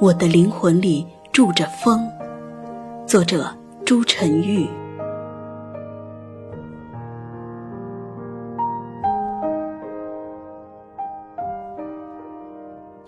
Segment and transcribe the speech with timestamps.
[0.00, 2.08] 我的灵魂里住着风。
[3.04, 3.52] 作者：
[3.84, 4.68] 朱晨玉。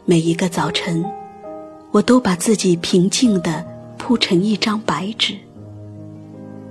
[0.05, 1.05] 每一个早晨，
[1.93, 3.65] 我都把自己平静地
[3.97, 5.37] 铺成一张白纸，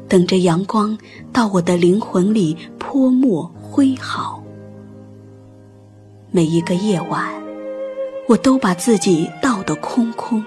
[0.09, 0.97] 等着阳光
[1.31, 4.44] 到我的灵魂里泼墨挥毫。
[6.30, 7.41] 每一个夜晚，
[8.27, 9.30] 我都把自己
[9.70, 10.44] 的空空，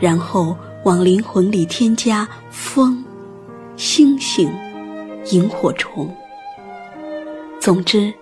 [0.00, 3.04] 然后往灵魂里添加风、
[3.76, 4.50] 星星、
[5.26, 6.10] 萤火虫。
[7.60, 8.14] 总之。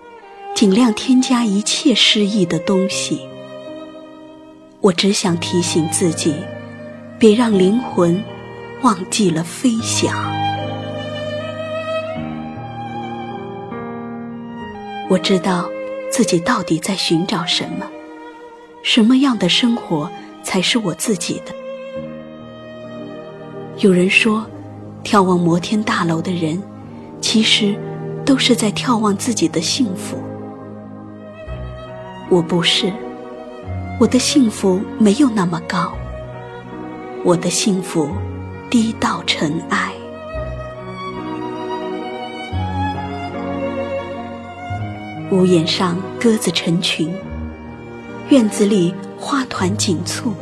[0.55, 3.27] 尽量添加一切诗意的东西。
[4.81, 6.35] 我只想提醒自己，
[7.17, 8.23] 别让灵魂
[8.83, 10.13] 忘记了飞翔。
[15.09, 15.67] 我知道
[16.11, 17.89] 自己到底在寻找什么，
[18.83, 20.11] 什么样的生活
[20.43, 21.53] 才是我自己的。
[23.77, 24.45] 有人说，
[25.03, 26.61] 眺望摩天大楼的人，
[27.21, 27.73] 其实
[28.25, 30.21] 都是在眺望自己的幸福。
[32.29, 32.91] 我不是，
[33.99, 35.93] 我的幸福没有那么高。
[37.23, 38.09] 我的幸福
[38.69, 39.93] 低到尘埃。
[45.31, 47.11] 屋檐上鸽子成群，
[48.29, 50.33] 院子里花团锦簇。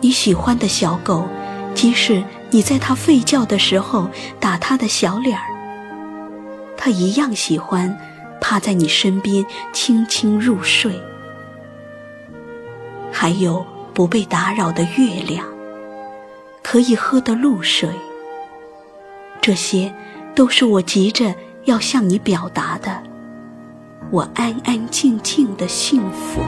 [0.00, 1.28] 你喜欢的小狗，
[1.74, 4.08] 即使你在它吠叫的时候
[4.40, 5.46] 打它的小脸儿，
[6.76, 7.96] 它一样喜欢。
[8.44, 11.00] 趴在你身边，轻轻入睡。
[13.12, 15.46] 还有不被打扰的月亮，
[16.60, 17.88] 可以喝的露水。
[19.40, 19.94] 这些，
[20.34, 21.32] 都是我急着
[21.66, 23.00] 要向你表达的，
[24.12, 26.42] 我安安静静的幸福。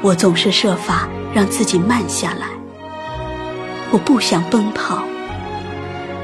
[0.00, 2.46] 我总是设法让自己慢下来，
[3.90, 5.02] 我不想奔跑。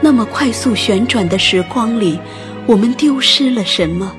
[0.01, 2.21] 那么快速旋转的时光里，
[2.65, 4.13] 我们丢失了什么？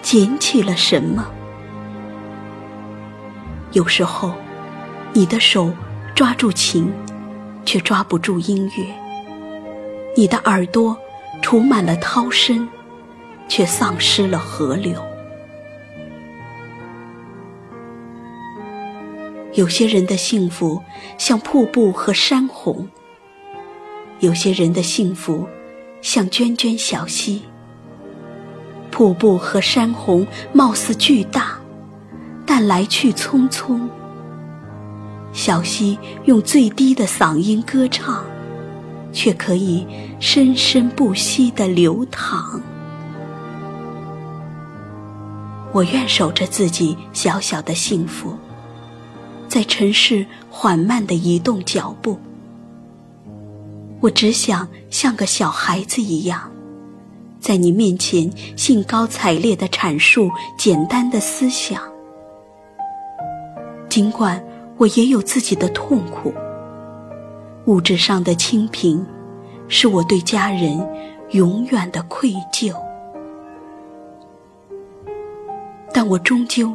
[0.00, 1.26] 捡起了什么？
[3.72, 4.32] 有时候，
[5.12, 5.70] 你的手
[6.14, 6.90] 抓住琴，
[7.66, 8.86] 却抓不住音乐；
[10.16, 10.96] 你的耳朵
[11.42, 12.68] 储满了涛声，
[13.48, 14.94] 却丧失了河流。
[19.54, 20.80] 有些人的幸福
[21.18, 22.88] 像瀑布和山洪。
[24.20, 25.46] 有些人的幸福，
[26.00, 27.42] 像涓涓小溪。
[28.90, 31.58] 瀑布和山洪貌似巨大，
[32.46, 33.80] 但来去匆匆。
[35.32, 38.24] 小溪用最低的嗓音歌唱，
[39.14, 39.86] 却可以
[40.20, 42.60] 生生不息的流淌。
[45.72, 48.36] 我愿守着自己小小的幸福，
[49.48, 52.18] 在城市缓慢的移动脚步。
[54.00, 56.50] 我只想像个小孩子一样，
[57.40, 61.80] 在你面前兴高采烈的阐述简单的思想。
[63.88, 64.44] 尽管
[64.76, 66.34] 我也有自己的痛苦，
[67.66, 69.04] 物质上的清贫，
[69.68, 70.86] 是我对家人
[71.30, 72.74] 永远的愧疚。
[75.92, 76.74] 但我终究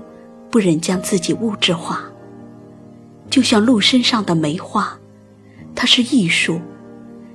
[0.49, 2.01] 不忍将自己物质化，
[3.29, 4.97] 就像鹿身上的梅花，
[5.75, 6.59] 它是艺术。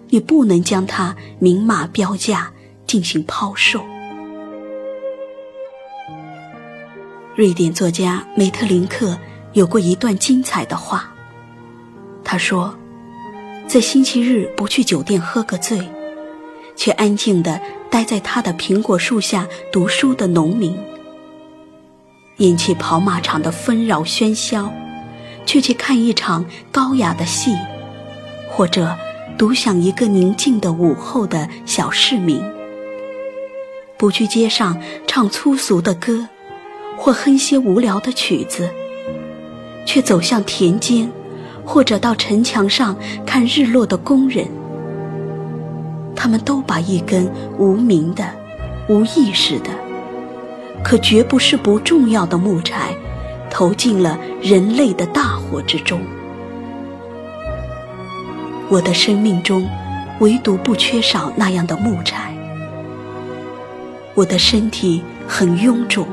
[0.09, 2.53] 你不能将它明码标价
[2.87, 3.85] 进行抛售。
[7.35, 9.19] 瑞典作家梅特林克
[9.55, 11.11] 有过一段精彩的话。
[12.23, 12.73] 他说
[13.75, 15.81] ：“在星期日不去酒店喝个醉，
[16.77, 20.79] 却安静地待在他的苹果树下读书的农民，
[22.37, 24.73] 引起跑马场的纷扰喧嚣，
[25.45, 27.53] 却去看一场高雅的戏，
[28.49, 28.97] 或者。”
[29.37, 32.41] 独享一个宁静的午后的小市民，
[33.99, 36.29] 不去街上唱粗俗的歌，
[36.97, 38.71] 或哼些无聊的曲子，
[39.85, 41.11] 却走向田间，
[41.65, 44.47] 或者到城墙上看日落的工人。
[46.17, 48.25] 他们都把一根无名的、
[48.89, 49.71] 无意识的，
[50.83, 52.95] 可绝不是不重要的木柴，
[53.51, 56.01] 投进了人类的大火之中。
[58.71, 59.69] 我的生命中，
[60.21, 62.35] 唯独不缺少那样的木柴。
[64.15, 66.07] 我的身体很臃肿，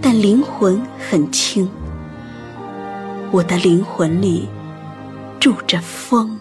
[0.00, 1.70] 但灵魂很轻。
[3.30, 4.48] 我的灵魂里
[5.38, 6.38] 住着风。